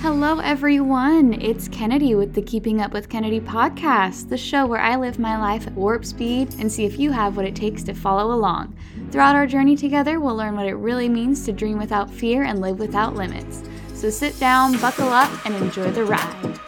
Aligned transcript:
Hello, 0.00 0.38
everyone. 0.38 1.34
It's 1.34 1.68
Kennedy 1.68 2.14
with 2.14 2.32
the 2.32 2.40
Keeping 2.40 2.80
Up 2.80 2.94
with 2.94 3.10
Kennedy 3.10 3.38
podcast, 3.38 4.30
the 4.30 4.38
show 4.38 4.64
where 4.64 4.80
I 4.80 4.96
live 4.96 5.18
my 5.18 5.38
life 5.38 5.66
at 5.66 5.74
warp 5.74 6.06
speed 6.06 6.54
and 6.58 6.72
see 6.72 6.86
if 6.86 6.98
you 6.98 7.12
have 7.12 7.36
what 7.36 7.44
it 7.44 7.54
takes 7.54 7.82
to 7.82 7.92
follow 7.92 8.32
along. 8.34 8.74
Throughout 9.10 9.36
our 9.36 9.46
journey 9.46 9.76
together, 9.76 10.20
we'll 10.20 10.36
learn 10.36 10.56
what 10.56 10.66
it 10.66 10.76
really 10.76 11.10
means 11.10 11.44
to 11.44 11.52
dream 11.52 11.76
without 11.76 12.10
fear 12.10 12.44
and 12.44 12.62
live 12.62 12.78
without 12.78 13.14
limits. 13.14 13.64
So 13.92 14.08
sit 14.08 14.40
down, 14.40 14.80
buckle 14.80 15.10
up, 15.10 15.30
and 15.44 15.54
enjoy 15.54 15.90
the 15.90 16.04
ride. 16.06 16.58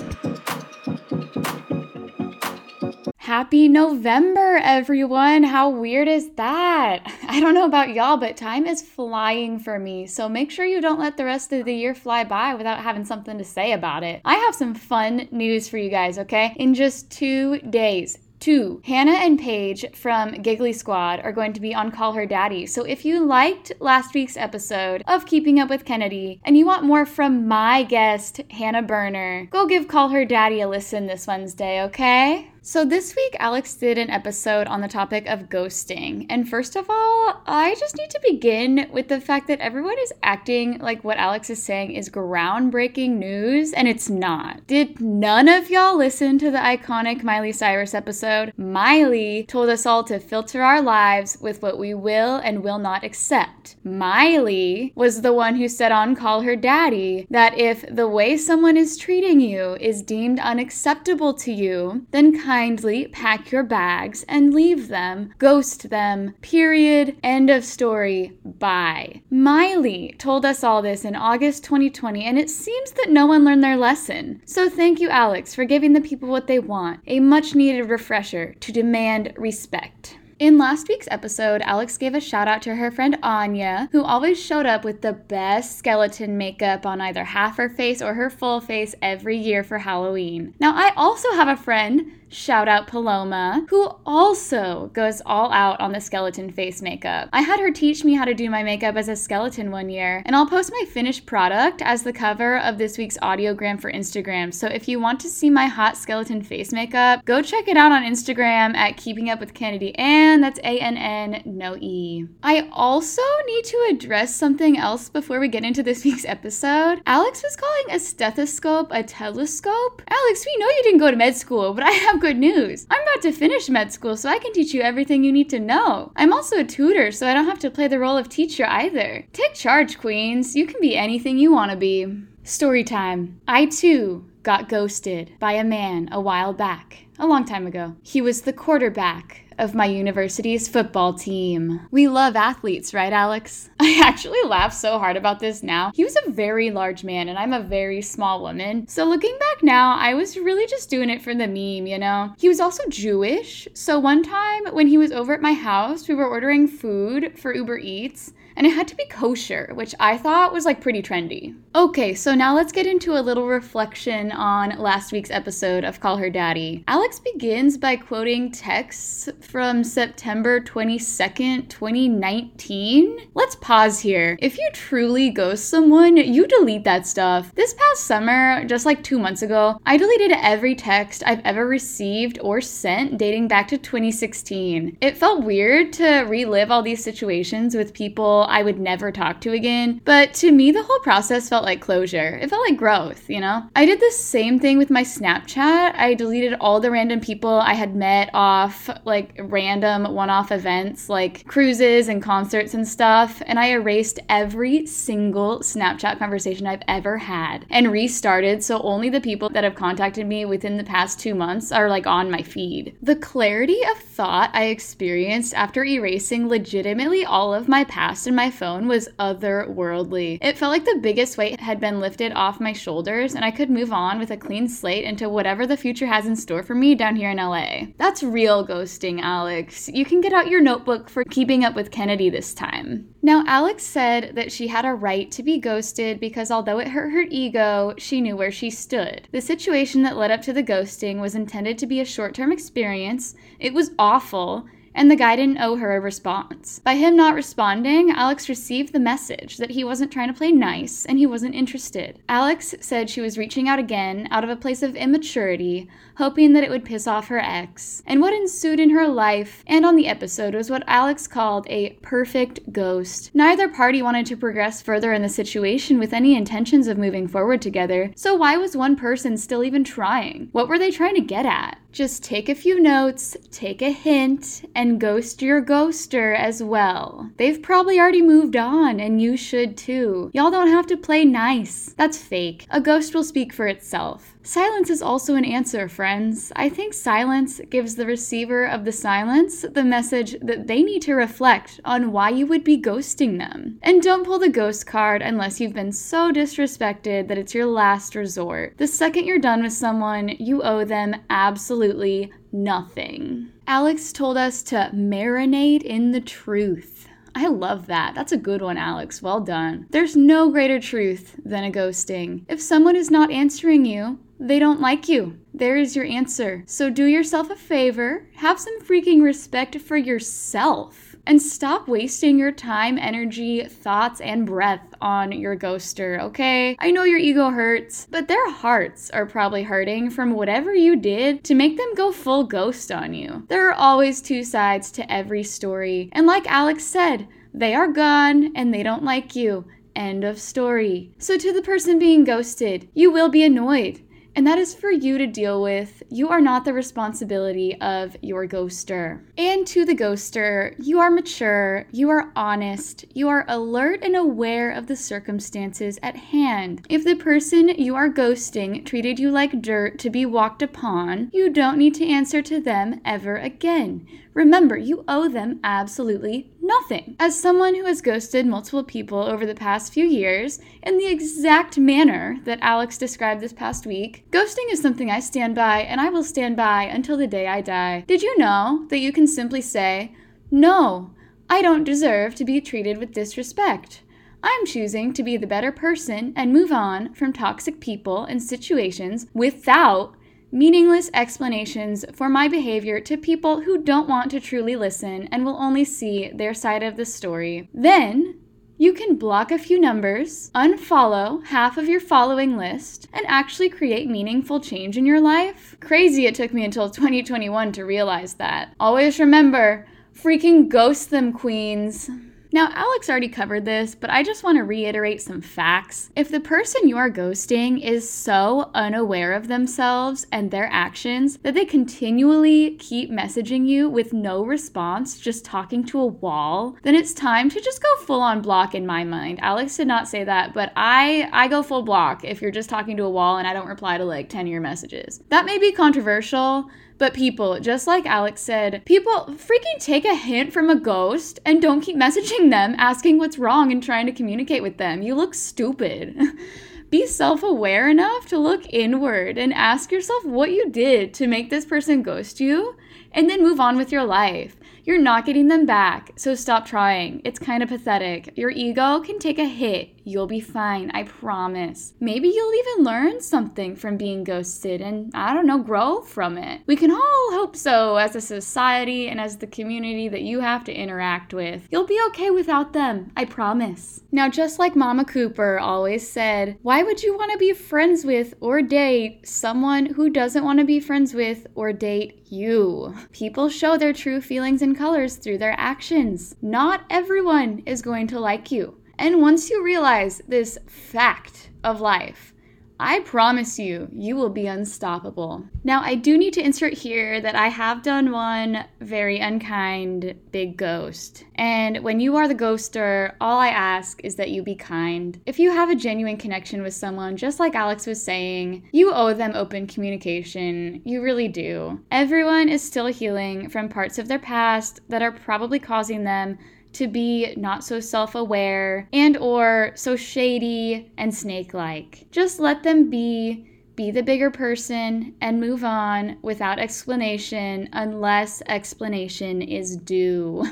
Happy 3.17 3.69
November, 3.69 4.61
everyone! 4.63 5.45
How 5.45 5.71
weird 5.71 6.09
is 6.09 6.31
that? 6.33 7.07
I 7.33 7.39
don't 7.39 7.55
know 7.55 7.65
about 7.65 7.95
y'all, 7.95 8.17
but 8.17 8.37
time 8.37 8.67
is 8.67 8.83
flying 8.83 9.61
for 9.61 9.79
me, 9.79 10.09
so 10.09 10.29
make 10.29 10.51
sure 10.51 10.65
you 10.65 10.81
don't 10.81 10.99
let 10.99 11.17
the 11.17 11.25
rest 11.25 11.53
of 11.53 11.65
the 11.65 11.73
year 11.73 11.95
fly 11.95 12.25
by 12.25 12.57
without 12.57 12.83
having 12.83 13.05
something 13.05 13.39
to 13.39 13.45
say 13.45 13.71
about 13.71 14.03
it. 14.03 14.21
I 14.25 14.35
have 14.35 14.55
some 14.57 14.75
fun 14.75 15.29
news 15.31 15.69
for 15.69 15.79
you 15.79 15.91
guys, 15.91 16.19
okay? 16.19 16.57
In 16.57 16.75
just 16.75 17.09
two 17.09 17.61
days, 17.61 18.19
Two, 18.41 18.81
Hannah 18.87 19.13
and 19.13 19.39
Paige 19.39 19.85
from 19.95 20.33
Giggly 20.33 20.73
Squad 20.73 21.21
are 21.21 21.31
going 21.31 21.53
to 21.53 21.61
be 21.61 21.75
on 21.75 21.91
Call 21.91 22.15
Her 22.15 22.25
Daddy. 22.25 22.65
So 22.65 22.85
if 22.85 23.05
you 23.05 23.23
liked 23.23 23.71
last 23.81 24.15
week's 24.15 24.39
episode 24.39 25.05
of 25.07 25.27
Keeping 25.27 25.61
Up 25.61 25.69
with 25.69 25.85
Kennedy 25.85 26.41
and 26.43 26.57
you 26.57 26.65
want 26.65 26.85
more 26.85 27.05
from 27.05 27.47
my 27.47 27.83
guest, 27.83 28.41
Hannah 28.51 28.81
Berner, 28.81 29.45
go 29.51 29.67
give 29.67 29.89
Call 29.89 30.09
Her 30.09 30.25
Daddy 30.25 30.63
a 30.63 30.69
listen 30.69 31.07
this 31.07 31.27
Wednesday, 31.27 31.83
okay? 31.83 32.51
So, 32.63 32.85
this 32.85 33.17
week, 33.17 33.35
Alex 33.41 33.73
did 33.73 33.97
an 33.97 34.11
episode 34.11 34.67
on 34.67 34.83
the 34.83 34.87
topic 34.87 35.27
of 35.27 35.49
ghosting. 35.49 36.27
And 36.29 36.47
first 36.47 36.77
of 36.77 36.91
all, 36.91 37.41
I 37.47 37.75
just 37.81 37.97
need 37.97 38.11
to 38.11 38.21
begin 38.23 38.87
with 38.93 39.09
the 39.09 39.19
fact 39.19 39.49
that 39.49 39.61
everyone 39.61 39.99
is 40.01 40.13
acting 40.23 40.77
like 40.79 41.03
what 41.03 41.17
Alex 41.17 41.49
is 41.49 41.63
saying 41.63 41.93
is 41.93 42.11
groundbreaking 42.11 43.13
news, 43.13 43.73
and 43.73 43.89
it's 43.89 44.11
not. 44.11 44.67
Did 44.67 45.01
none 45.01 45.49
of 45.49 45.71
y'all 45.71 45.97
listen 45.97 46.39
to 46.39 46.51
the 46.51 46.59
iconic 46.59 47.23
Miley 47.23 47.51
Cyrus 47.53 47.95
episode? 47.95 48.53
Miley 48.59 49.47
told 49.49 49.71
us 49.71 49.87
all 49.87 50.05
to 50.05 50.21
filter 50.21 50.61
our 50.61 50.83
lives 50.83 51.39
with 51.41 51.63
what 51.63 51.79
we 51.79 51.95
will 51.95 52.37
and 52.37 52.63
will 52.63 52.79
not 52.79 53.05
accept. 53.05 53.77
Miley 53.83 54.93
was 54.95 55.23
the 55.23 55.33
one 55.33 55.57
who 55.57 55.67
said 55.67 55.93
on 55.93 56.15
Call 56.15 56.43
Her 56.43 56.57
Daddy 56.57 57.27
that 57.31 57.57
if 57.57 57.87
the 57.91 58.07
way 58.07 58.37
someone 58.37 58.77
is 58.77 58.99
treating 58.99 59.41
you 59.41 59.79
is 59.81 60.03
deemed 60.03 60.39
unacceptable 60.41 61.33
to 61.33 61.51
you, 61.51 62.07
then 62.11 62.39
kindly 62.51 63.07
pack 63.07 63.53
your 63.53 63.63
bags 63.63 64.25
and 64.27 64.53
leave 64.53 64.89
them, 64.89 65.33
ghost 65.39 65.89
them, 65.89 66.35
period, 66.43 67.17
end 67.23 67.49
of 67.49 67.65
story, 67.65 68.37
bye. 68.45 69.23
Miley 69.31 70.17
told 70.19 70.45
us 70.45 70.65
all 70.65 70.83
this 70.83 71.05
in 71.05 71.15
August 71.15 71.63
2020, 71.63 72.25
and 72.25 72.37
it 72.37 72.51
seems 72.51 72.91
that 72.91 73.09
no 73.09 73.25
one 73.25 73.45
learned 73.45 73.63
their 73.63 73.77
lesson. 73.77 74.43
So 74.47 74.69
thank 74.69 74.99
you, 74.99 75.09
Alex, 75.09 75.55
for 75.55 75.65
giving 75.65 75.93
the 75.93 76.01
people 76.01 76.29
what 76.29 76.49
they 76.49 76.59
want 76.59 76.99
a 77.07 77.21
much 77.21 77.55
needed 77.55 77.85
refresher 77.85 78.55
to 78.55 78.73
demand 78.73 79.33
respect. 79.37 80.19
In 80.41 80.57
last 80.57 80.89
week's 80.89 81.07
episode, 81.11 81.61
Alex 81.61 81.99
gave 81.99 82.15
a 82.15 82.21
shout 82.21 82.49
out 82.49 82.63
to 82.63 82.75
her 82.75 82.91
friend 82.91 83.19
Anya, 83.23 83.91
who 83.93 84.03
always 84.03 84.43
showed 84.43 84.65
up 84.65 84.85
with 84.85 85.03
the 85.03 85.13
best 85.13 85.77
skeleton 85.77 86.39
makeup 86.39 86.87
on 86.87 87.01
either 87.01 87.23
half 87.23 87.59
her 87.59 87.69
face 87.69 88.01
or 88.01 88.15
her 88.15 88.31
full 88.31 88.59
face 88.59 88.95
every 89.03 89.37
year 89.37 89.63
for 89.63 89.77
Halloween. 89.79 90.55
Now, 90.59 90.75
I 90.75 90.95
also 90.97 91.31
have 91.33 91.49
a 91.49 91.63
friend 91.63 92.11
shout 92.31 92.69
out 92.69 92.87
Paloma, 92.87 93.67
who 93.69 93.91
also 94.07 94.91
goes 94.95 95.21
all 95.27 95.53
out 95.53 95.81
on 95.81 95.93
the 95.93 96.01
skeleton 96.01 96.51
face 96.51 96.81
makeup. 96.81 97.29
I 97.33 97.43
had 97.43 97.61
her 97.61 97.73
teach 97.73 98.05
me 98.05 98.15
how 98.15 98.25
to 98.25 98.35
do 98.35 98.49
my 98.49 98.63
makeup 98.63 98.97
as 98.97 99.09
a 99.09 99.17
skeleton 99.17 99.71
one 99.71 99.89
year, 99.89 100.23
and 100.25 100.37
I'll 100.37 100.47
post 100.47 100.73
my 100.73 100.85
finished 100.91 101.27
product 101.27 101.83
as 101.83 102.03
the 102.03 102.13
cover 102.13 102.59
of 102.59 102.79
this 102.79 102.97
week's 102.97 103.19
audiogram 103.19 103.81
for 103.81 103.91
Instagram. 103.91 104.55
So 104.55 104.69
if 104.69 104.89
you 104.89 105.01
want 105.01 105.21
to 105.21 105.29
see 105.29 105.51
my 105.51 105.67
hot 105.67 105.97
skeleton 105.97 106.43
face 106.43 106.73
makeup, 106.73 107.25
go 107.25 107.43
check 107.43 107.67
it 107.67 107.77
out 107.77 107.93
on 107.93 108.05
Instagram 108.05 108.77
at 108.77 108.97
Keeping 108.97 109.31
Up 109.31 109.41
with 109.41 109.55
Kennedy, 109.55 109.95
and 109.97 110.43
that's 110.43 110.61
A 110.61 110.79
N 110.79 110.97
N, 110.97 111.43
no 111.45 111.77
E. 111.77 112.27
I 112.43 112.69
also 112.73 113.23
need 113.47 113.65
to 113.65 113.89
address 113.91 114.35
something 114.35 114.79
else 114.79 115.09
before 115.09 115.41
we 115.41 115.49
get 115.49 115.65
into 115.65 115.83
this 115.83 116.05
week's 116.05 116.25
episode. 116.25 117.03
Alex 117.07 117.43
was 117.43 117.57
calling 117.57 117.97
a 117.97 117.99
stethoscope 117.99 118.91
a 118.91 119.03
telescope. 119.03 120.03
Alex, 120.09 120.47
we 120.47 120.57
know 120.59 120.67
you 120.67 120.83
didn't 120.83 121.01
go 121.01 121.11
to 121.11 121.17
med 121.17 121.37
school, 121.37 121.75
but 121.75 121.85
I 121.85 121.91
have 121.91 122.20
good 122.21 122.37
news. 122.37 122.87
I'm 122.91 123.03
about 123.03 123.23
to 123.23 123.33
finish 123.33 123.69
med 123.71 123.93
school, 123.93 124.17
so 124.17 124.29
I 124.29 124.39
can 124.39 124.53
teach 124.53 124.75
you 124.75 124.83
everything 124.83 125.25
you 125.25 125.33
need 125.33 125.49
to 125.51 125.59
know. 125.59 126.13
I'm 126.17 126.33
also 126.33 126.61
a 126.61 126.65
tutor, 126.65 127.11
so 127.11 127.27
I 127.27 127.33
don't 127.33 127.47
have 127.47 127.59
to 127.61 127.71
play 127.71 127.89
the 127.89 127.99
role 127.99 128.17
of 128.17 128.29
teacher 128.29 128.67
either. 128.67 129.27
Take 129.33 129.55
charge, 129.55 129.99
queens. 129.99 130.55
You 130.55 130.67
can 130.67 130.81
be 130.81 130.97
anything 130.97 131.39
you 131.39 131.51
want 131.51 131.71
to 131.71 131.77
be. 131.77 132.07
Story 132.45 132.85
time. 132.85 133.41
I 133.49 133.67
too 133.67 134.27
got 134.43 134.69
ghosted 134.69 135.33
by 135.39 135.53
a 135.53 135.65
man 135.65 136.09
a 136.13 136.21
while 136.21 136.53
back, 136.53 137.05
a 137.19 137.27
long 137.27 137.45
time 137.45 137.67
ago. 137.67 137.97
He 138.03 138.21
was 138.21 138.43
the 138.43 138.53
quarterback 138.53 139.45
of 139.61 139.75
my 139.75 139.85
university's 139.85 140.67
football 140.67 141.13
team. 141.13 141.81
We 141.91 142.09
love 142.09 142.35
athletes, 142.35 142.95
right, 142.95 143.13
Alex? 143.13 143.69
I 143.81 144.01
actually 144.03 144.43
laugh 144.47 144.73
so 144.73 144.99
hard 144.99 145.17
about 145.17 145.39
this 145.39 145.63
now. 145.63 145.93
He 145.95 146.03
was 146.03 146.17
a 146.17 146.31
very 146.31 146.71
large 146.71 147.05
man, 147.05 147.29
and 147.29 147.39
I'm 147.39 147.53
a 147.53 147.61
very 147.61 148.01
small 148.01 148.43
woman. 148.43 148.89
So 148.89 149.05
looking 149.05 149.37
back 149.39 149.63
now, 149.63 149.97
I 149.97 150.15
was 150.15 150.37
really 150.37 150.67
just 150.67 150.89
doing 150.89 151.11
it 151.11 151.23
for 151.23 151.35
the 151.35 151.47
meme, 151.47 151.87
you 151.87 151.99
know? 151.99 152.35
He 152.39 152.49
was 152.49 152.59
also 152.59 152.83
Jewish. 152.89 153.69
So 153.75 153.99
one 153.99 154.23
time 154.23 154.73
when 154.73 154.89
he 154.89 154.99
was 154.99 155.13
over 155.13 155.35
at 155.35 155.43
my 155.43 155.53
house, 155.53 156.09
we 156.09 156.15
were 156.15 156.27
ordering 156.27 156.67
food 156.67 157.39
for 157.39 157.55
Uber 157.55 157.79
Eats 157.79 158.33
and 158.57 158.67
it 158.67 158.71
had 158.71 158.89
to 158.89 158.97
be 158.97 159.05
kosher, 159.07 159.71
which 159.75 159.95
I 160.01 160.19
thought 160.19 160.53
was 160.53 160.65
like 160.65 160.81
pretty 160.81 161.03
trendy. 161.03 161.57
Okay, 161.75 162.15
so 162.15 162.35
now 162.35 162.55
let's 162.55 162.73
get 162.73 162.87
into 162.87 163.13
a 163.13 163.23
little 163.23 163.47
reflection 163.47 164.33
on 164.33 164.79
last 164.79 165.13
week's 165.13 165.31
episode 165.31 165.85
of 165.85 166.01
Call 166.01 166.17
Her 166.17 166.29
Daddy. 166.29 166.83
Alex 166.89 167.21
begins 167.21 167.79
by 167.79 167.97
quoting 167.97 168.51
texts 168.51 169.29
from 169.41 169.85
September 169.85 170.61
22nd, 170.61 171.69
2019. 171.69 173.31
Let's 173.35 173.55
pause 173.57 174.01
here. 174.01 174.37
If 174.41 174.59
you 174.59 174.69
truly 174.73 175.31
ghost 175.31 175.69
someone, 175.69 176.17
you 176.17 176.47
delete 176.47 176.85
that 176.85 177.07
stuff. 177.07 177.55
This 177.55 177.75
past 177.75 178.05
summer, 178.05 178.65
just 178.65 178.85
like 178.85 179.03
two 179.03 179.19
months 179.19 179.43
ago, 179.43 179.79
I 179.87 179.97
deleted 179.97 180.33
every 180.33 180.75
text 180.75 181.23
I've 181.25 181.41
ever 181.45 181.67
received 181.67 182.39
or 182.43 182.61
sent 182.61 183.19
dating 183.19 183.49
back 183.49 183.69
to 183.69 183.79
2016. 183.79 184.99
It 185.01 185.17
felt 185.17 185.45
weird 185.45 185.93
to 185.95 186.21
relive 186.23 186.71
all 186.71 186.83
these 186.83 187.05
situations 187.05 187.77
with 187.77 187.95
people 187.95 188.40
I 188.43 188.63
would 188.63 188.79
never 188.79 189.13
talk 189.13 189.41
to 189.43 189.53
again. 189.53 190.01
But 190.05 190.35
to 190.35 190.53
me, 190.53 190.71
the 190.73 190.83
whole 190.83 190.99
process 191.01 191.49
felt 191.49 191.65
like 191.65 191.81
closure. 191.81 192.39
It 192.41 192.51
felt 192.51 192.67
like 192.69 192.79
growth, 192.79 193.29
you 193.29 193.41
know? 193.41 193.65
I 193.77 193.85
did 193.85 194.01
the 194.01 194.11
same 194.11 194.59
thing 194.59 194.79
with 194.79 194.91
my 194.91 195.03
Snapchat. 195.03 195.95
I 195.95 196.15
deleted 196.15 196.55
all 196.61 196.81
the 196.81 196.91
random 196.91 197.21
people 197.21 197.51
I 197.51 197.75
had 197.75 197.95
met 197.95 198.31
off 198.35 198.89
like 199.05 199.39
random 199.39 200.15
one 200.15 200.31
off 200.31 200.53
events 200.53 201.09
like 201.09 201.47
cruises 201.47 202.09
and 202.09 202.23
concerts 202.23 202.75
and 202.75 202.87
stuff. 202.87 203.43
And 203.47 203.59
I 203.59 203.71
erased 203.71 204.21
every 204.29 204.87
single 204.87 205.61
Snapchat 205.61 206.19
conversation 206.19 206.67
I've 206.67 206.83
ever 206.89 207.19
had 207.19 207.67
and 207.71 207.93
restarted. 207.93 208.63
So 208.63 208.81
only 208.83 209.11
the 209.11 209.21
people 209.21 209.49
that 209.51 209.65
have 209.65 209.75
contacted 209.75 210.27
me 210.27 210.45
within 210.45 210.77
the 210.77 210.85
past 210.85 211.19
two 211.19 211.35
months 211.35 211.73
are 211.73 211.89
like 211.89 212.07
on 212.07 212.31
my 212.31 212.43
feed. 212.43 212.97
The 213.03 213.17
clarity 213.17 213.81
of 213.91 213.99
thought 213.99 214.51
I 214.53 214.65
experienced 214.67 215.55
after 215.55 215.85
erasing 215.85 216.49
legitimately 216.49 217.25
all 217.25 217.55
of 217.55 217.69
my 217.69 217.85
past 217.85 218.27
and 218.31 218.37
my 218.37 218.49
phone 218.49 218.87
was 218.87 219.09
otherworldly. 219.19 220.39
It 220.41 220.57
felt 220.57 220.71
like 220.71 220.85
the 220.85 221.01
biggest 221.03 221.37
weight 221.37 221.59
had 221.59 221.81
been 221.81 221.99
lifted 221.99 222.33
off 222.33 222.61
my 222.61 222.73
shoulders, 222.73 223.35
and 223.35 223.45
I 223.45 223.51
could 223.51 223.69
move 223.69 223.93
on 223.93 224.21
with 224.21 224.31
a 224.31 224.37
clean 224.37 224.69
slate 224.69 225.03
into 225.03 225.29
whatever 225.29 225.67
the 225.67 225.77
future 225.77 226.07
has 226.07 226.27
in 226.27 226.37
store 226.37 226.63
for 226.63 226.77
me 226.77 226.95
down 226.95 227.17
here 227.17 227.31
in 227.31 227.39
LA. 227.39 227.87
That's 227.99 228.23
real 228.23 228.65
ghosting, 228.65 229.21
Alex. 229.21 229.89
You 229.89 230.05
can 230.05 230.21
get 230.21 230.33
out 230.33 230.49
your 230.49 230.61
notebook 230.61 231.11
for 231.11 231.25
keeping 231.25 231.65
up 231.65 231.75
with 231.75 231.91
Kennedy 231.91 232.31
this 232.31 232.55
time. 232.55 233.13
Now, 233.21 233.43
Alex 233.49 233.83
said 233.83 234.37
that 234.37 234.53
she 234.53 234.69
had 234.69 234.85
a 234.85 234.95
right 234.95 235.29
to 235.33 235.43
be 235.43 235.59
ghosted 235.59 236.21
because 236.21 236.53
although 236.53 236.79
it 236.79 236.87
hurt 236.87 237.11
her 237.11 237.27
ego, 237.29 237.95
she 237.99 238.21
knew 238.21 238.37
where 238.37 238.53
she 238.53 238.71
stood. 238.71 239.27
The 239.33 239.41
situation 239.41 240.03
that 240.03 240.17
led 240.17 240.31
up 240.31 240.43
to 240.43 240.53
the 240.53 240.63
ghosting 240.63 241.21
was 241.21 241.35
intended 241.35 241.79
to 241.79 241.87
be 241.89 241.99
a 241.99 242.05
short 242.05 242.33
term 242.33 242.53
experience, 242.53 243.35
it 243.59 243.75
was 243.75 243.91
awful 243.99 244.69
and 244.95 245.11
the 245.11 245.17
guy 245.17 245.37
didn't 245.37 245.61
owe 245.61 245.77
her 245.77 245.97
a 245.97 246.01
response. 246.01 246.81
By 246.81 246.95
him 246.95 247.17
not 247.17 247.35
responding, 247.35 248.11
Alex 248.11 248.49
received 248.49 248.93
the 248.93 249.01
message 249.01 249.57
that 249.59 249.71
he 249.71 249.85
wasn't 249.85 250.13
trying 250.13 250.29
to 250.29 250.35
play 250.35 250.53
nice 250.53 251.07
and 251.07 251.19
he 251.19 251.27
wasn't 251.27 251.55
interested. 251.55 252.19
Alex 252.29 252.75
said 252.81 253.09
she 253.09 253.21
was 253.21 253.39
reaching 253.39 253.69
out 253.69 253.79
again 253.79 254.29
out 254.31 254.45
of 254.45 254.51
a 254.51 254.57
place 254.57 254.83
of 254.83 254.97
immaturity, 254.97 255.89
hoping 256.17 256.53
that 256.53 256.65
it 256.65 256.71
would 256.71 256.85
piss 256.85 257.07
off 257.07 257.29
her 257.29 257.39
ex. 257.39 258.03
And 258.07 258.21
what 258.21 258.35
ensued 258.35 258.81
in 258.81 258.91
her 258.91 259.09
life 259.09 259.65
and 259.67 259.87
on 259.87 259.97
the 259.97 260.09
episode 260.09 260.55
was 260.55 260.71
what 260.71 260.85
Alex 260.87 261.27
called 261.27 261.67
a 261.69 261.91
perfect 262.03 262.73
ghost. 262.73 263.31
Neither 263.35 263.69
party 263.69 264.03
wanted 264.03 264.27
to 264.27 264.37
progress 264.37 264.83
further 264.83 265.13
in 265.13 265.23
the 265.23 265.29
situation 265.29 265.99
with 265.99 266.13
any 266.13 266.37
intentions 266.37 266.87
of 266.87 266.99
moving 266.99 267.29
forward 267.29 267.63
together, 267.63 268.13
so 268.17 268.35
why 268.35 268.57
was 268.57 268.77
one 268.77 268.97
person 268.97 269.37
still 269.37 269.65
even 269.65 269.85
trying? 269.85 270.49
What 270.53 270.69
were 270.69 270.79
they 270.79 270.91
trying 270.91 271.15
to 271.15 271.21
get 271.21 271.47
at? 271.47 271.79
Just 271.93 272.23
take 272.23 272.49
a 272.49 272.55
few 272.55 272.81
notes, 272.81 273.37
take 273.51 273.83
a 273.83 273.91
hint, 273.91 274.65
and 274.77 275.01
ghost 275.01 275.43
your 275.43 275.61
ghoster 275.61 276.37
as 276.37 276.63
well. 276.63 277.31
They've 277.37 277.61
probably 277.61 277.99
already 277.99 278.23
moved 278.23 278.55
on, 278.55 279.01
and 279.01 279.21
you 279.21 279.37
should 279.37 279.77
too. 279.77 280.31
Y'all 280.33 280.53
don't 280.53 280.69
have 280.69 280.87
to 280.87 280.97
play 280.97 281.25
nice. 281.25 281.93
That's 281.97 282.17
fake. 282.17 282.67
A 282.71 282.81
ghost 282.81 283.13
will 283.13 283.25
speak 283.25 283.53
for 283.53 283.67
itself. 283.67 284.37
Silence 284.43 284.89
is 284.89 285.03
also 285.03 285.35
an 285.35 285.45
answer, 285.45 285.87
friends. 285.87 286.51
I 286.57 286.71
think 286.71 286.95
silence 286.95 287.61
gives 287.69 287.95
the 287.95 288.07
receiver 288.07 288.65
of 288.65 288.85
the 288.85 288.93
silence 288.93 289.67
the 289.71 289.85
message 289.85 290.35
that 290.41 290.67
they 290.67 290.83
need 290.83 291.03
to 291.03 291.15
reflect 291.15 291.79
on 291.85 292.11
why 292.11 292.31
you 292.31 292.47
would 292.47 292.65
be 292.65 292.81
ghosting 292.81 293.39
them. 293.39 293.79
And 293.83 294.01
don't 294.01 294.25
pull 294.25 294.39
the 294.39 294.49
ghost 294.49 294.87
card 294.87 295.21
unless 295.21 295.61
you've 295.61 295.75
been 295.75 295.93
so 295.93 296.33
disrespected 296.33 297.29
that 297.29 297.37
it's 297.37 297.55
your 297.55 297.67
last 297.67 298.15
resort. 298.15 298.79
The 298.79 298.87
second 298.87 299.27
you're 299.27 299.39
done 299.39 299.63
with 299.63 299.75
someone, 299.75 300.31
you 300.39 300.63
owe 300.63 300.85
them 300.85 301.17
absolutely 301.29 302.33
nothing. 302.51 303.51
Alex 303.67 304.11
told 304.13 304.39
us 304.39 304.63
to 304.65 304.91
marinate 304.95 305.83
in 305.83 306.13
the 306.13 306.21
truth. 306.21 307.09
I 307.35 307.47
love 307.47 307.87
that. 307.87 308.15
That's 308.15 308.33
a 308.33 308.37
good 308.37 308.63
one, 308.63 308.77
Alex. 308.77 309.23
Well 309.23 309.41
done. 309.41 309.87
There's 309.91 310.17
no 310.17 310.51
greater 310.51 310.81
truth 310.81 311.39
than 311.45 311.63
a 311.63 311.71
ghosting. 311.71 312.45
If 312.49 312.61
someone 312.61 312.97
is 312.97 313.11
not 313.11 313.31
answering 313.31 313.85
you, 313.85 314.19
they 314.41 314.59
don't 314.59 314.81
like 314.81 315.07
you. 315.09 315.39
There 315.53 315.77
is 315.77 315.95
your 315.95 316.07
answer. 316.07 316.65
So 316.67 316.89
do 316.89 317.05
yourself 317.05 317.51
a 317.51 317.57
favor, 317.57 318.27
have 318.37 318.59
some 318.59 318.81
freaking 318.81 319.23
respect 319.23 319.79
for 319.79 319.99
yourself, 319.99 321.15
and 321.27 321.43
stop 321.43 321.87
wasting 321.87 322.39
your 322.39 322.51
time, 322.51 322.97
energy, 322.97 323.63
thoughts, 323.65 324.23
and 324.23 324.47
breath 324.47 324.95
on 325.03 325.33
your 325.33 325.57
ghoster, 325.57 326.19
okay? 326.21 326.75
I 326.79 326.91
know 326.91 327.03
your 327.03 327.19
ego 327.19 327.51
hurts, 327.51 328.07
but 328.11 328.29
their 328.29 328.51
hearts 328.51 329.11
are 329.11 329.27
probably 329.27 329.63
hurting 329.63 330.09
from 330.09 330.33
whatever 330.33 330.75
you 330.75 330.97
did 330.97 331.45
to 331.45 331.55
make 331.55 331.77
them 331.77 331.95
go 331.95 332.11
full 332.11 332.45
ghost 332.45 332.91
on 332.91 333.13
you. 333.13 333.45
There 333.49 333.69
are 333.69 333.75
always 333.75 334.23
two 334.23 334.43
sides 334.43 334.91
to 334.93 335.13
every 335.13 335.43
story, 335.43 336.09
and 336.13 336.27
like 336.27 336.51
Alex 336.51 336.85
said, 336.85 337.29
they 337.53 337.75
are 337.75 337.89
gone 337.89 338.53
and 338.57 338.73
they 338.73 338.83
don't 338.83 339.05
like 339.05 339.37
you. 339.37 339.67
End 339.95 340.25
of 340.25 340.41
story. 340.41 341.13
So, 341.19 341.37
to 341.37 341.53
the 341.53 341.63
person 341.63 341.99
being 341.99 342.25
ghosted, 342.25 342.89
you 342.95 343.11
will 343.11 343.29
be 343.29 343.43
annoyed. 343.43 344.01
And 344.37 344.47
that 344.47 344.59
is 344.59 344.75
for 344.75 344.91
you 344.91 345.19
to 345.19 345.27
deal 345.27 345.61
with. 345.61 346.03
You 346.09 346.29
are 346.29 346.41
not 346.41 346.65
the 346.65 346.73
responsibility 346.73 347.79
of 347.81 348.17
your 348.23 348.47
ghoster. 348.47 349.21
And 349.37 349.67
to 349.69 349.85
the 349.85 349.95
ghoster, 349.95 350.75
you 350.79 351.01
are 351.01 351.11
mature, 351.11 351.87
you 351.91 352.11
are 352.11 352.33
honest, 352.37 353.05
you 353.13 353.29
are 353.29 353.45
alert 353.49 354.01
and 354.03 354.17
aware 354.17 354.71
of 354.71 354.87
the 354.87 354.97
circumstances 354.97 355.99
at 356.03 356.17
hand. 356.17 356.87
If 356.89 357.05
the 357.05 357.17
person 357.17 357.69
you 357.69 357.97
are 357.97 358.09
ghosting 358.09 358.87
treated 358.87 359.19
you 359.19 359.31
like 359.31 359.63
dirt 359.63 359.99
to 360.01 360.11
be 360.11 360.25
walked 360.25 360.63
upon, 360.63 361.31
you 361.33 361.51
don't 361.51 361.79
need 361.79 361.95
to 361.97 362.07
answer 362.07 362.41
to 362.43 362.61
them 362.61 363.01
ever 363.05 363.37
again. 363.37 364.07
Remember, 364.33 364.77
you 364.77 365.05
owe 365.09 365.29
them 365.29 365.59
absolutely 365.65 366.51
nothing. 366.61 367.17
As 367.19 367.39
someone 367.39 367.75
who 367.75 367.85
has 367.85 368.01
ghosted 368.01 368.47
multiple 368.47 368.85
people 368.85 369.19
over 369.19 369.45
the 369.45 369.55
past 369.55 369.93
few 369.93 370.05
years, 370.05 370.61
in 370.85 370.99
the 370.99 371.07
exact 371.07 371.79
manner 371.79 372.39
that 372.45 372.61
Alex 372.63 372.97
described 372.97 373.41
this 373.41 373.53
past 373.53 373.87
week, 373.87 374.25
ghosting 374.31 374.71
is 374.71 374.81
something 374.81 375.11
I 375.11 375.19
stand 375.19 375.57
by 375.57 375.81
and 375.81 376.01
I 376.01 376.11
will 376.11 376.23
stand 376.23 376.57
by 376.57 376.85
until 376.85 377.17
the 377.17 377.27
day 377.27 377.49
I 377.49 377.61
die. 377.61 378.05
Did 378.07 378.23
you 378.23 378.39
know 378.39 378.87
that 378.89 379.01
you 379.01 379.13
can 379.13 379.27
simply 379.27 379.61
say, 379.61 380.15
No, 380.51 381.11
I 381.49 381.61
don't 381.63 381.85
deserve 381.85 382.37
to 382.37 382.45
be 382.45 382.61
treated 382.61 382.99
with 382.99 383.13
disrespect? 383.13 384.03
I'm 384.43 384.65
choosing 384.65 385.13
to 385.15 385.23
be 385.23 385.37
the 385.37 385.47
better 385.47 385.73
person 385.73 386.33
and 386.35 386.53
move 386.53 386.73
on 386.73 387.13
from 387.15 387.33
toxic 387.33 387.81
people 387.81 388.25
and 388.25 388.43
situations 388.43 389.27
without 389.35 390.15
meaningless 390.53 391.11
explanations 391.15 392.05
for 392.13 392.29
my 392.29 392.49
behavior 392.49 393.01
to 393.01 393.17
people 393.17 393.61
who 393.63 393.83
don't 393.83 394.09
want 394.09 394.31
to 394.31 394.41
truly 394.41 394.77
listen 394.77 395.29
and 395.31 395.45
will 395.45 395.57
only 395.57 395.85
see 395.85 396.31
their 396.35 396.55
side 396.55 396.83
of 396.83 396.97
the 396.97 397.05
story. 397.05 397.69
Then, 397.73 398.41
you 398.81 398.95
can 398.95 399.17
block 399.17 399.53
a 399.53 399.59
few 399.59 399.79
numbers, 399.79 400.51
unfollow 400.55 401.45
half 401.45 401.77
of 401.77 401.87
your 401.87 402.01
following 402.01 402.57
list, 402.57 403.09
and 403.13 403.27
actually 403.27 403.69
create 403.69 404.09
meaningful 404.09 404.59
change 404.59 404.97
in 404.97 405.05
your 405.05 405.21
life. 405.21 405.77
Crazy 405.81 406.25
it 406.27 406.35
took 406.35 406.55
me 406.55 406.65
until 406.65 406.89
2021 406.91 407.73
to 407.73 407.85
realize 407.85 408.35
that. 408.35 408.75
Always 408.81 409.19
remember 409.19 409.87
freaking 410.15 410.69
ghost 410.69 411.11
them, 411.11 411.33
queens. 411.33 412.09
Now, 412.53 412.71
Alex 412.75 413.09
already 413.09 413.29
covered 413.29 413.65
this, 413.65 413.95
but 413.95 414.11
I 414.11 414.25
just 414.25 414.43
want 414.43 414.59
to 414.59 414.65
reiterate 414.65 415.23
some 415.23 415.41
facts. 415.41 416.11
If 416.17 416.31
the 416.31 416.41
person 416.41 416.89
you 416.89 416.97
are 416.97 417.11
ghosting 417.11 417.81
is 417.81 418.11
so 418.11 418.71
unaware 418.75 419.35
of 419.35 419.47
themselves 419.47 420.27
and 420.33 420.51
their 420.51 420.69
actions 420.73 421.39
that 421.39 421.55
they 421.55 421.65
continually 421.65 422.75
keep 422.77 423.09
messaging 423.09 423.69
you 423.69 423.89
with 423.89 424.13
no 424.13 424.45
response, 424.45 425.21
just 425.21 425.45
talking 425.45 425.85
to 425.87 426.01
a 426.01 426.07
wall, 426.07 426.77
then 426.83 426.97
it's 426.97 427.15
time 427.15 427.49
to 427.51 427.61
just 427.61 427.81
go 427.81 427.97
full 428.05 428.21
on 428.21 428.43
block 428.43 428.75
in 428.75 428.85
my 428.85 429.05
mind. 429.05 429.39
Alex 429.43 429.77
did 429.77 429.87
not 429.87 430.09
say 430.09 430.25
that, 430.25 430.53
but 430.53 430.73
I 430.75 431.29
I 431.33 431.47
go 431.47 431.63
full 431.63 431.83
block 431.83 432.25
if 432.25 432.43
you're 432.43 432.51
just 432.51 432.69
talking 432.69 432.97
to 432.97 433.05
a 433.05 433.11
wall 433.11 433.39
and 433.39 433.47
I 433.47 433.53
don't 433.53 433.69
reply 433.69 433.97
to 433.97 434.05
like 434.05 434.29
10 434.29 434.47
of 434.47 434.49
your 434.49 434.61
messages. 434.61 435.23
That 435.29 435.47
may 435.47 435.59
be 435.59 435.71
controversial, 435.71 436.69
but 437.01 437.15
people, 437.15 437.59
just 437.61 437.87
like 437.87 438.05
Alex 438.05 438.43
said, 438.43 438.83
people 438.85 439.25
freaking 439.31 439.79
take 439.79 440.05
a 440.05 440.15
hint 440.15 440.53
from 440.53 440.69
a 440.69 440.79
ghost 440.79 441.41
and 441.47 441.63
don't 441.63 441.81
keep 441.81 441.97
messaging 441.97 442.51
them 442.51 442.75
asking 442.77 443.17
what's 443.17 443.39
wrong 443.39 443.73
and 443.73 443.83
trying 443.83 444.05
to 444.05 444.13
communicate 444.13 444.63
with 444.63 444.77
them. 444.77 445.01
You 445.01 445.15
look 445.15 445.33
stupid. 445.35 446.15
Be 446.91 447.07
self 447.07 447.43
aware 447.43 447.89
enough 447.89 448.27
to 448.27 448.39
look 448.39 448.67
inward 448.69 449.39
and 449.39 449.55
ask 449.55 449.91
yourself 449.91 450.27
what 450.27 450.51
you 450.51 450.69
did 450.69 451.15
to 451.15 451.27
make 451.27 451.49
this 451.49 451.65
person 451.65 452.03
ghost 452.03 452.39
you, 452.39 452.77
and 453.13 453.31
then 453.31 453.43
move 453.43 453.61
on 453.61 453.79
with 453.79 453.91
your 453.91 454.05
life. 454.05 454.57
You're 454.85 455.01
not 455.01 455.25
getting 455.25 455.49
them 455.49 455.65
back, 455.65 456.13
so 456.17 456.35
stop 456.35 456.67
trying. 456.67 457.23
It's 457.25 457.39
kind 457.39 457.63
of 457.63 457.71
pathetic. 457.71 458.37
Your 458.37 458.51
ego 458.51 459.01
can 459.01 459.19
take 459.19 459.39
a 459.39 459.47
hit. 459.47 460.00
You'll 460.05 460.27
be 460.27 460.41
fine, 460.41 460.91
I 460.93 461.05
promise. 461.05 461.95
Maybe 462.01 462.29
you'll 462.29 462.55
even 462.55 462.85
learn 462.85 463.21
something 463.21 463.77
from 463.77 463.97
being 463.97 464.25
ghosted 464.25 464.81
and, 464.81 465.11
I 465.15 465.35
don't 465.35 465.47
know, 465.47 465.59
grow 465.59 466.01
from 466.01 466.39
it. 466.39 466.63
We 466.67 466.77
can 466.77 466.91
all 466.91 467.29
hope 467.33 467.55
so 467.55 467.97
as 467.97 468.17
a 468.17 468.21
society 468.21 469.09
and 469.09 469.21
as 469.21 469.37
the 469.37 469.47
community 469.47 470.09
that 470.09 470.23
you 470.23 470.41
have 470.41 470.65
to 470.65 470.75
interact 470.75 471.35
with. 471.35 471.69
You'll 471.71 471.87
be 471.87 472.01
okay 472.09 472.31
without 472.31 472.73
them, 472.73 473.13
I 473.17 473.25
promise. 473.25 474.01
Now, 474.11 474.29
just 474.29 474.59
like 474.59 474.75
Mama 474.75 475.05
Cooper 475.05 475.59
always 475.59 476.11
said, 476.11 476.59
why 476.63 476.83
would 476.83 477.03
you 477.03 477.17
want 477.17 477.33
to 477.33 477.39
be 477.39 477.53
friends 477.53 478.05
with 478.05 478.35
or 478.41 478.63
date 478.63 479.29
someone 479.29 479.87
who 479.87 480.11
doesn't 480.11 480.45
want 480.45 480.59
to 480.59 480.65
be 480.65 480.81
friends 480.81 481.15
with 481.15 481.47
or 481.55 481.73
date 481.73 482.27
you? 482.31 482.95
People 483.13 483.49
show 483.49 483.77
their 483.77 483.93
true 483.93 484.21
feelings 484.21 484.63
and 484.63 484.77
colors 484.77 485.17
through 485.17 485.39
their 485.39 485.55
actions. 485.59 486.35
Not 486.41 486.85
everyone 486.91 487.63
is 487.67 487.83
going 487.83 488.07
to 488.09 488.21
like 488.21 488.51
you. 488.51 488.80
And 489.01 489.23
once 489.23 489.49
you 489.49 489.65
realize 489.65 490.21
this 490.29 490.59
fact 490.67 491.49
of 491.65 491.81
life, 491.81 492.35
I 492.79 493.01
promise 493.01 493.59
you, 493.59 493.89
you 493.93 494.15
will 494.15 494.29
be 494.29 494.47
unstoppable. 494.47 495.47
Now, 495.65 495.81
I 495.83 495.95
do 495.95 496.19
need 496.19 496.35
to 496.35 496.45
insert 496.45 496.75
here 496.75 497.19
that 497.19 497.35
I 497.35 497.49
have 497.49 497.83
done 497.83 498.13
one 498.13 498.67
very 498.81 499.19
unkind 499.19 500.15
big 500.33 500.59
ghost. 500.59 501.25
And 501.37 501.79
when 501.79 501.99
you 501.99 502.17
are 502.17 502.29
the 502.29 502.35
ghoster, 502.35 503.15
all 503.23 503.39
I 503.39 503.49
ask 503.49 504.03
is 504.05 504.17
that 504.17 504.31
you 504.31 504.43
be 504.43 504.55
kind. 504.55 505.19
If 505.25 505.39
you 505.39 505.51
have 505.51 505.71
a 505.71 505.75
genuine 505.75 506.19
connection 506.19 506.63
with 506.63 506.75
someone, 506.75 507.17
just 507.17 507.41
like 507.41 507.55
Alex 507.55 507.87
was 507.87 508.03
saying, 508.03 508.69
you 508.73 508.93
owe 508.93 509.15
them 509.15 509.33
open 509.35 509.67
communication. 509.67 510.83
You 510.85 511.03
really 511.03 511.29
do. 511.29 511.81
Everyone 511.91 512.51
is 512.51 512.63
still 512.63 512.87
healing 512.87 513.49
from 513.49 513.71
parts 513.71 513.99
of 513.99 514.09
their 514.09 514.19
past 514.19 514.81
that 514.91 515.03
are 515.03 515.13
probably 515.13 515.59
causing 515.59 516.05
them 516.05 516.39
to 516.73 516.89
be 516.89 517.35
not 517.37 517.65
so 517.65 517.81
self-aware 517.81 518.89
and 518.93 519.17
or 519.17 519.73
so 519.75 519.97
shady 519.97 520.91
and 520.97 521.15
snake-like. 521.15 522.07
Just 522.11 522.41
let 522.41 522.63
them 522.63 522.91
be 522.91 523.47
be 523.77 523.91
the 523.91 524.03
bigger 524.03 524.31
person 524.31 525.15
and 525.23 525.41
move 525.41 525.65
on 525.65 526.19
without 526.21 526.59
explanation 526.59 527.69
unless 527.73 528.43
explanation 528.47 529.41
is 529.41 529.77
due. 529.77 530.45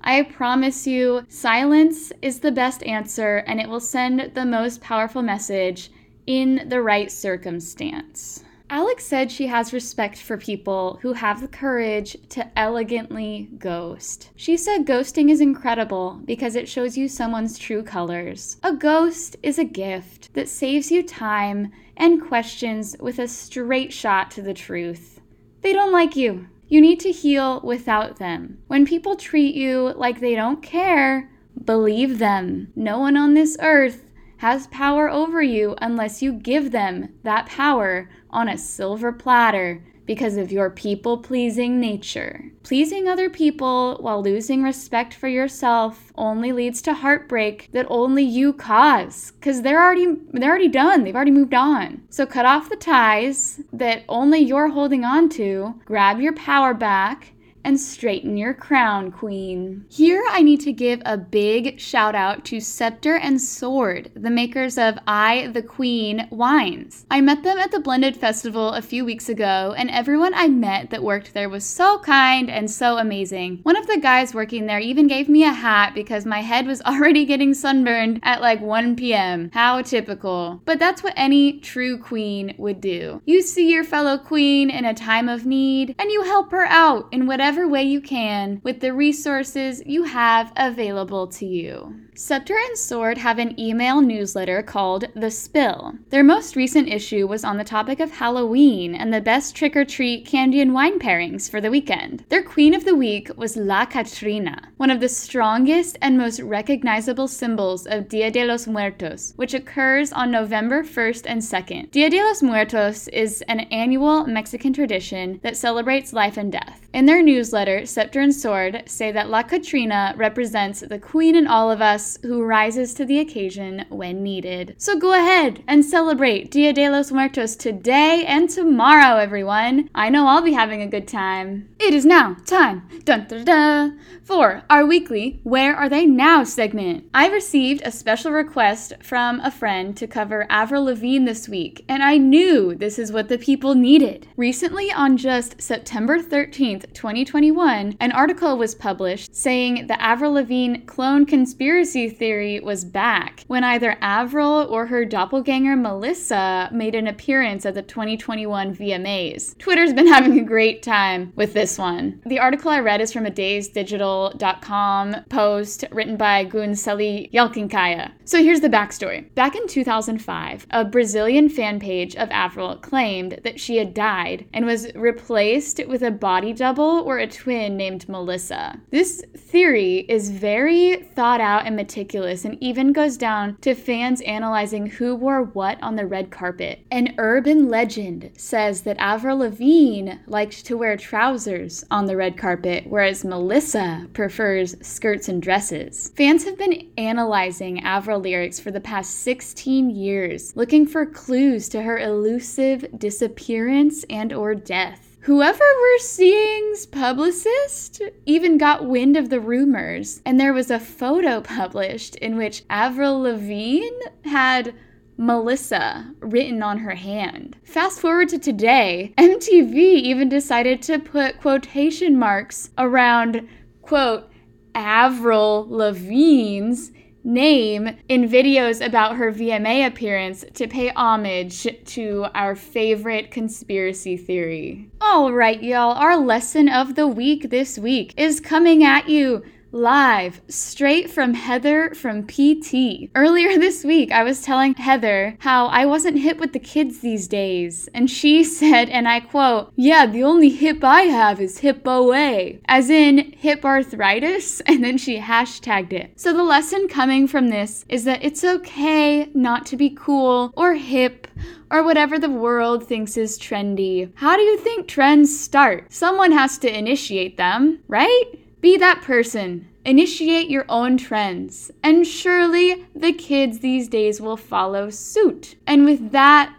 I 0.00 0.22
promise 0.22 0.86
you, 0.86 1.26
silence 1.28 2.12
is 2.22 2.40
the 2.40 2.50
best 2.50 2.82
answer 2.84 3.44
and 3.46 3.60
it 3.60 3.68
will 3.68 3.80
send 3.80 4.32
the 4.34 4.46
most 4.46 4.80
powerful 4.80 5.22
message 5.22 5.90
in 6.26 6.66
the 6.68 6.80
right 6.80 7.12
circumstance. 7.12 8.42
Alex 8.72 9.04
said 9.04 9.30
she 9.30 9.48
has 9.48 9.74
respect 9.74 10.16
for 10.16 10.38
people 10.38 10.98
who 11.02 11.12
have 11.12 11.42
the 11.42 11.46
courage 11.46 12.16
to 12.30 12.58
elegantly 12.58 13.50
ghost. 13.58 14.30
She 14.34 14.56
said 14.56 14.86
ghosting 14.86 15.30
is 15.30 15.42
incredible 15.42 16.22
because 16.24 16.56
it 16.56 16.66
shows 16.66 16.96
you 16.96 17.06
someone's 17.06 17.58
true 17.58 17.82
colors. 17.82 18.56
A 18.62 18.72
ghost 18.72 19.36
is 19.42 19.58
a 19.58 19.64
gift 19.64 20.32
that 20.32 20.48
saves 20.48 20.90
you 20.90 21.02
time 21.02 21.70
and 21.98 22.26
questions 22.26 22.96
with 22.98 23.18
a 23.18 23.28
straight 23.28 23.92
shot 23.92 24.30
to 24.30 24.40
the 24.40 24.54
truth. 24.54 25.20
They 25.60 25.74
don't 25.74 25.92
like 25.92 26.16
you. 26.16 26.48
You 26.66 26.80
need 26.80 27.00
to 27.00 27.12
heal 27.12 27.60
without 27.60 28.16
them. 28.16 28.56
When 28.68 28.86
people 28.86 29.16
treat 29.16 29.54
you 29.54 29.92
like 29.96 30.18
they 30.18 30.34
don't 30.34 30.62
care, 30.62 31.30
believe 31.62 32.18
them. 32.18 32.72
No 32.74 32.98
one 32.98 33.18
on 33.18 33.34
this 33.34 33.58
earth 33.60 34.11
has 34.42 34.66
power 34.66 35.08
over 35.08 35.40
you 35.40 35.72
unless 35.80 36.20
you 36.20 36.32
give 36.32 36.72
them 36.72 37.08
that 37.22 37.46
power 37.46 38.10
on 38.28 38.48
a 38.48 38.58
silver 38.58 39.12
platter 39.12 39.80
because 40.04 40.36
of 40.36 40.50
your 40.50 40.68
people 40.68 41.16
pleasing 41.16 41.78
nature. 41.78 42.50
Pleasing 42.64 43.06
other 43.06 43.30
people 43.30 43.98
while 44.00 44.20
losing 44.20 44.60
respect 44.60 45.14
for 45.14 45.28
yourself 45.28 46.12
only 46.16 46.50
leads 46.50 46.82
to 46.82 46.92
heartbreak 46.92 47.68
that 47.70 47.86
only 47.88 48.24
you 48.24 48.52
cause 48.52 49.32
cuz 49.40 49.62
they're 49.62 49.80
already 49.80 50.16
they're 50.32 50.50
already 50.50 50.66
done. 50.66 51.04
They've 51.04 51.14
already 51.14 51.30
moved 51.30 51.54
on. 51.54 52.02
So 52.10 52.26
cut 52.26 52.44
off 52.44 52.68
the 52.68 52.74
ties 52.74 53.60
that 53.72 54.02
only 54.08 54.40
you're 54.40 54.70
holding 54.70 55.04
on 55.04 55.28
to. 55.38 55.76
Grab 55.84 56.20
your 56.20 56.32
power 56.32 56.74
back 56.74 57.32
and 57.64 57.78
straighten 57.78 58.36
your 58.36 58.54
crown, 58.54 59.10
Queen. 59.12 59.84
Here, 59.88 60.22
I 60.30 60.42
need 60.42 60.60
to 60.60 60.72
give 60.72 61.00
a 61.04 61.16
big 61.16 61.78
shout 61.78 62.14
out 62.14 62.44
to 62.46 62.60
Scepter 62.60 63.16
and 63.16 63.40
Sword, 63.40 64.10
the 64.14 64.30
makers 64.30 64.78
of 64.78 64.98
I 65.06 65.48
the 65.52 65.62
Queen 65.62 66.26
wines. 66.30 67.06
I 67.10 67.20
met 67.20 67.42
them 67.42 67.58
at 67.58 67.70
the 67.70 67.80
Blended 67.80 68.16
Festival 68.16 68.70
a 68.70 68.82
few 68.82 69.04
weeks 69.04 69.28
ago, 69.28 69.74
and 69.76 69.90
everyone 69.90 70.34
I 70.34 70.48
met 70.48 70.90
that 70.90 71.02
worked 71.02 71.34
there 71.34 71.48
was 71.48 71.64
so 71.64 71.98
kind 72.00 72.50
and 72.50 72.70
so 72.70 72.98
amazing. 72.98 73.60
One 73.62 73.76
of 73.76 73.86
the 73.86 73.98
guys 73.98 74.34
working 74.34 74.66
there 74.66 74.80
even 74.80 75.06
gave 75.06 75.28
me 75.28 75.44
a 75.44 75.52
hat 75.52 75.94
because 75.94 76.26
my 76.26 76.40
head 76.40 76.66
was 76.66 76.82
already 76.86 77.24
getting 77.24 77.54
sunburned 77.54 78.20
at 78.22 78.40
like 78.40 78.60
1 78.60 78.96
p.m. 78.96 79.50
How 79.52 79.82
typical. 79.82 80.60
But 80.64 80.78
that's 80.78 81.02
what 81.02 81.14
any 81.16 81.60
true 81.60 81.98
queen 81.98 82.54
would 82.58 82.80
do. 82.80 83.22
You 83.24 83.42
see 83.42 83.70
your 83.70 83.84
fellow 83.84 84.18
queen 84.18 84.70
in 84.70 84.84
a 84.84 84.94
time 84.94 85.28
of 85.28 85.46
need, 85.46 85.94
and 85.98 86.10
you 86.10 86.22
help 86.22 86.50
her 86.50 86.66
out 86.66 87.08
in 87.12 87.26
whatever 87.26 87.51
whatever 87.52 87.68
way 87.68 87.82
you 87.82 88.00
can 88.00 88.62
with 88.64 88.80
the 88.80 88.94
resources 88.94 89.82
you 89.84 90.04
have 90.04 90.50
available 90.56 91.26
to 91.26 91.44
you. 91.44 91.94
Scepter 92.24 92.54
and 92.56 92.78
Sword 92.78 93.18
have 93.18 93.40
an 93.40 93.58
email 93.58 94.00
newsletter 94.00 94.62
called 94.62 95.06
The 95.12 95.28
Spill. 95.28 95.94
Their 96.10 96.22
most 96.22 96.54
recent 96.54 96.88
issue 96.88 97.26
was 97.26 97.42
on 97.42 97.58
the 97.58 97.64
topic 97.64 97.98
of 97.98 98.12
Halloween 98.12 98.94
and 98.94 99.12
the 99.12 99.20
best 99.20 99.56
trick 99.56 99.74
or 99.74 99.84
treat 99.84 100.24
candy 100.24 100.60
and 100.60 100.72
wine 100.72 101.00
pairings 101.00 101.50
for 101.50 101.60
the 101.60 101.68
weekend. 101.68 102.24
Their 102.28 102.44
queen 102.44 102.74
of 102.74 102.84
the 102.84 102.94
week 102.94 103.28
was 103.36 103.56
La 103.56 103.86
Catrina, 103.86 104.68
one 104.76 104.88
of 104.88 105.00
the 105.00 105.08
strongest 105.08 105.98
and 106.00 106.16
most 106.16 106.38
recognizable 106.38 107.26
symbols 107.26 107.88
of 107.88 108.08
Dia 108.08 108.30
de 108.30 108.44
los 108.44 108.68
Muertos, 108.68 109.32
which 109.34 109.52
occurs 109.52 110.12
on 110.12 110.30
November 110.30 110.84
1st 110.84 111.24
and 111.26 111.42
2nd. 111.42 111.90
Dia 111.90 112.08
de 112.08 112.22
los 112.22 112.40
Muertos 112.40 113.08
is 113.08 113.42
an 113.48 113.60
annual 113.72 114.28
Mexican 114.28 114.72
tradition 114.72 115.40
that 115.42 115.56
celebrates 115.56 116.12
life 116.12 116.36
and 116.36 116.52
death. 116.52 116.86
In 116.92 117.06
their 117.06 117.20
newsletter, 117.22 117.84
Scepter 117.84 118.20
and 118.20 118.32
Sword 118.32 118.84
say 118.86 119.10
that 119.10 119.28
La 119.28 119.42
Catrina 119.42 120.14
represents 120.16 120.80
the 120.80 121.00
queen 121.00 121.34
in 121.34 121.48
all 121.48 121.68
of 121.68 121.82
us 121.82 122.11
who 122.22 122.42
rises 122.42 122.94
to 122.94 123.04
the 123.04 123.18
occasion 123.18 123.84
when 123.88 124.22
needed. 124.22 124.74
So 124.78 124.98
go 124.98 125.12
ahead 125.12 125.62
and 125.66 125.84
celebrate 125.84 126.50
Dia 126.50 126.72
de 126.72 126.88
los 126.88 127.10
Muertos 127.10 127.56
today 127.56 128.24
and 128.26 128.48
tomorrow, 128.48 129.16
everyone. 129.16 129.88
I 129.94 130.08
know 130.08 130.26
I'll 130.26 130.42
be 130.42 130.52
having 130.52 130.82
a 130.82 130.86
good 130.86 131.08
time. 131.08 131.68
It 131.78 131.94
is 131.94 132.06
now 132.06 132.36
time 132.46 132.88
dun, 133.04 133.26
dun, 133.28 133.44
dun, 133.44 134.00
for 134.22 134.62
our 134.70 134.86
weekly 134.86 135.40
Where 135.42 135.74
Are 135.76 135.88
They 135.88 136.06
Now 136.06 136.44
segment. 136.44 137.04
I 137.12 137.28
received 137.28 137.82
a 137.84 137.90
special 137.90 138.32
request 138.32 138.94
from 139.02 139.40
a 139.40 139.50
friend 139.50 139.96
to 139.96 140.06
cover 140.06 140.46
Avril 140.48 140.84
Lavigne 140.84 141.26
this 141.26 141.48
week, 141.48 141.84
and 141.88 142.02
I 142.02 142.16
knew 142.16 142.74
this 142.74 142.98
is 142.98 143.12
what 143.12 143.28
the 143.28 143.38
people 143.38 143.74
needed. 143.74 144.28
Recently, 144.36 144.90
on 144.92 145.16
just 145.16 145.60
September 145.60 146.20
13th, 146.20 146.92
2021, 146.94 147.96
an 147.98 148.12
article 148.12 148.56
was 148.56 148.74
published 148.74 149.34
saying 149.34 149.86
the 149.88 150.00
Avril 150.00 150.32
Lavigne 150.32 150.78
clone 150.86 151.26
conspiracy 151.26 151.91
conspiracy 151.92 152.16
theory 152.16 152.60
was 152.60 152.84
back 152.84 153.44
when 153.48 153.64
either 153.64 153.98
Avril 154.00 154.66
or 154.70 154.86
her 154.86 155.04
doppelganger 155.04 155.76
Melissa 155.76 156.70
made 156.72 156.94
an 156.94 157.06
appearance 157.06 157.66
at 157.66 157.74
the 157.74 157.82
2021 157.82 158.74
VMAs. 158.74 159.58
Twitter's 159.58 159.92
been 159.92 160.06
having 160.16 160.38
a 160.38 160.44
great 160.44 160.82
time 160.82 161.32
with 161.36 161.52
this 161.52 161.76
one. 161.76 162.22
The 162.24 162.38
article 162.38 162.70
I 162.70 162.80
read 162.80 163.02
is 163.02 163.12
from 163.12 163.26
a 163.26 163.30
DazedDigital.com 163.30 165.16
post 165.28 165.84
written 165.90 166.16
by 166.16 166.46
Gunseli 166.46 167.30
Yalcinkaya. 167.30 168.12
So 168.24 168.42
here's 168.42 168.60
the 168.60 168.68
backstory. 168.70 169.32
Back 169.34 169.54
in 169.54 169.66
2005, 169.66 170.66
a 170.70 170.84
Brazilian 170.86 171.50
fan 171.50 171.78
page 171.78 172.16
of 172.16 172.30
Avril 172.30 172.76
claimed 172.76 173.40
that 173.44 173.60
she 173.60 173.76
had 173.76 173.92
died 173.92 174.46
and 174.54 174.64
was 174.64 174.92
replaced 174.94 175.80
with 175.86 176.02
a 176.02 176.10
body 176.10 176.54
double 176.54 177.02
or 177.04 177.18
a 177.18 177.26
twin 177.26 177.76
named 177.76 178.08
Melissa. 178.08 178.80
This 178.90 179.22
theory 179.36 180.06
is 180.08 180.30
very 180.30 180.96
thought 181.14 181.40
out 181.40 181.66
and 181.66 181.76
meticulous 181.82 182.44
and 182.44 182.56
even 182.60 182.92
goes 182.92 183.16
down 183.16 183.56
to 183.60 183.74
fans 183.74 184.20
analyzing 184.20 184.86
who 184.86 185.16
wore 185.16 185.42
what 185.42 185.82
on 185.82 185.96
the 185.96 186.06
red 186.06 186.30
carpet. 186.30 186.78
An 186.92 187.12
urban 187.18 187.68
legend 187.68 188.30
says 188.36 188.82
that 188.82 188.96
Avril 189.00 189.38
Lavigne 189.38 190.12
liked 190.28 190.64
to 190.66 190.76
wear 190.76 190.96
trousers 190.96 191.84
on 191.90 192.06
the 192.06 192.16
red 192.16 192.38
carpet, 192.38 192.84
whereas 192.86 193.24
Melissa 193.24 194.06
prefers 194.12 194.76
skirts 194.80 195.28
and 195.28 195.42
dresses. 195.42 196.12
Fans 196.16 196.44
have 196.44 196.56
been 196.56 196.88
analyzing 196.96 197.82
Avril 197.82 198.20
lyrics 198.20 198.60
for 198.60 198.70
the 198.70 198.80
past 198.80 199.16
16 199.16 199.90
years, 199.90 200.54
looking 200.54 200.86
for 200.86 201.04
clues 201.04 201.68
to 201.70 201.82
her 201.82 201.98
elusive 201.98 202.86
disappearance 202.96 204.04
and 204.08 204.32
or 204.32 204.54
death. 204.54 205.01
Whoever 205.26 205.62
we're 205.80 205.98
seeing's 206.00 206.84
publicist 206.84 208.02
even 208.26 208.58
got 208.58 208.88
wind 208.88 209.16
of 209.16 209.30
the 209.30 209.38
rumors, 209.38 210.20
and 210.26 210.40
there 210.40 210.52
was 210.52 210.68
a 210.68 210.80
photo 210.80 211.40
published 211.40 212.16
in 212.16 212.36
which 212.36 212.64
Avril 212.68 213.20
Lavigne 213.20 213.86
had 214.24 214.74
Melissa 215.16 216.12
written 216.18 216.60
on 216.60 216.78
her 216.78 216.96
hand. 216.96 217.56
Fast 217.62 218.00
forward 218.00 218.30
to 218.30 218.38
today, 218.40 219.14
MTV 219.16 219.76
even 219.76 220.28
decided 220.28 220.82
to 220.82 220.98
put 220.98 221.40
quotation 221.40 222.18
marks 222.18 222.70
around, 222.76 223.48
quote, 223.80 224.28
Avril 224.74 225.68
Lavigne's 225.68 226.90
name 227.24 227.96
in 228.08 228.28
videos 228.28 228.84
about 228.84 229.16
her 229.16 229.32
VMA 229.32 229.86
appearance 229.86 230.44
to 230.54 230.66
pay 230.66 230.90
homage 230.90 231.66
to 231.84 232.26
our 232.34 232.54
favorite 232.54 233.30
conspiracy 233.30 234.16
theory. 234.16 234.90
All 235.00 235.32
right, 235.32 235.62
y'all, 235.62 235.92
our 235.92 236.16
lesson 236.16 236.68
of 236.68 236.94
the 236.94 237.06
week 237.06 237.50
this 237.50 237.78
week 237.78 238.14
is 238.16 238.40
coming 238.40 238.84
at 238.84 239.08
you 239.08 239.42
live 239.72 240.42
straight 240.48 241.10
from 241.10 241.32
Heather 241.32 241.94
from 241.94 242.26
PT. 242.26 243.10
Earlier 243.14 243.58
this 243.58 243.84
week, 243.84 244.12
I 244.12 244.22
was 244.22 244.42
telling 244.42 244.74
Heather 244.74 245.36
how 245.40 245.66
I 245.66 245.86
wasn't 245.86 246.18
hip 246.18 246.38
with 246.38 246.52
the 246.52 246.58
kids 246.58 247.00
these 247.00 247.26
days, 247.26 247.88
and 247.94 248.10
she 248.10 248.44
said, 248.62 248.90
and 248.90 249.08
I 249.08 249.20
quote, 249.20 249.72
Yeah, 249.76 250.06
the 250.06 250.22
only 250.22 250.50
hip 250.50 250.84
I 250.84 251.02
have 251.02 251.40
is 251.40 251.58
hip 251.58 251.82
OA, 251.86 252.58
as 252.66 252.90
in 252.90 253.32
hip 253.32 253.64
arthritis, 253.64 254.60
and 254.66 254.84
then 254.84 254.98
she 254.98 255.18
hashtagged 255.18 255.92
it. 255.92 256.12
So 256.20 256.32
the 256.32 256.42
lesson 256.42 256.88
coming 256.88 257.26
from 257.26 257.48
this 257.48 257.84
is 257.88 258.04
that 258.04 258.22
it's 258.22 258.44
okay 258.44 259.30
not 259.34 259.66
to 259.66 259.76
be 259.76 259.90
cool 259.90 260.52
or 260.56 260.74
hip 260.74 261.26
or 261.70 261.82
whatever 261.82 262.18
the 262.18 262.28
world 262.28 262.86
thinks 262.86 263.16
is 263.16 263.38
trendy. 263.38 264.12
How 264.16 264.36
do 264.36 264.42
you 264.42 264.58
think 264.58 264.86
trends 264.86 265.38
start? 265.38 265.90
Someone 265.90 266.32
has 266.32 266.58
to 266.58 266.78
initiate 266.78 267.38
them, 267.38 267.80
right? 267.88 268.41
Be 268.62 268.76
that 268.76 269.02
person. 269.02 269.68
Initiate 269.84 270.48
your 270.48 270.64
own 270.68 270.96
trends. 270.96 271.72
And 271.82 272.06
surely 272.06 272.86
the 272.94 273.12
kids 273.12 273.58
these 273.58 273.88
days 273.88 274.20
will 274.20 274.36
follow 274.36 274.88
suit. 274.88 275.56
And 275.66 275.84
with 275.84 276.12
that, 276.12 276.54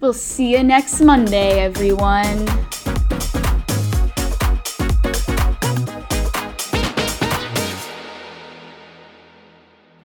we'll 0.00 0.12
see 0.12 0.52
you 0.52 0.62
next 0.62 1.00
Monday, 1.00 1.58
everyone. 1.58 2.46